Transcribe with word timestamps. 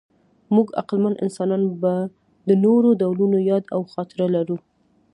موږ 0.55 0.67
عقلمن 0.81 1.13
انسانان 1.25 1.63
به 1.81 1.93
د 2.47 2.49
نورو 2.65 2.89
ډولونو 3.01 3.37
یاد 3.51 3.63
او 3.75 3.81
خاطره 3.93 4.25
لرو. 4.35 4.57